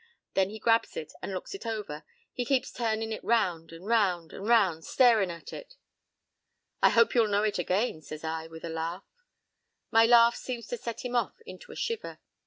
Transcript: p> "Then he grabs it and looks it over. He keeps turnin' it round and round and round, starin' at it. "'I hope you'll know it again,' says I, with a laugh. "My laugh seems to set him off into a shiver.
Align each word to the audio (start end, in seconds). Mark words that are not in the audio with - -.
p> 0.01 0.07
"Then 0.33 0.49
he 0.49 0.57
grabs 0.57 0.97
it 0.97 1.13
and 1.21 1.31
looks 1.31 1.53
it 1.53 1.63
over. 1.63 2.03
He 2.33 2.43
keeps 2.43 2.71
turnin' 2.71 3.13
it 3.13 3.23
round 3.23 3.71
and 3.71 3.85
round 3.85 4.33
and 4.33 4.47
round, 4.47 4.83
starin' 4.83 5.29
at 5.29 5.53
it. 5.53 5.75
"'I 6.81 6.89
hope 6.89 7.13
you'll 7.13 7.27
know 7.27 7.43
it 7.43 7.59
again,' 7.59 8.01
says 8.01 8.23
I, 8.23 8.47
with 8.47 8.65
a 8.65 8.69
laugh. 8.69 9.03
"My 9.91 10.07
laugh 10.07 10.35
seems 10.35 10.65
to 10.69 10.77
set 10.77 11.05
him 11.05 11.15
off 11.15 11.35
into 11.45 11.71
a 11.71 11.75
shiver. 11.75 12.17